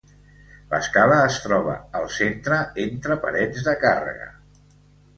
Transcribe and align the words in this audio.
L'escala 0.71 1.17
es 1.25 1.37
troba 1.43 1.77
al 2.01 2.09
centre, 2.17 2.59
entre 2.89 3.21
parets 3.29 3.71
de 3.71 3.81
càrrega. 3.87 4.31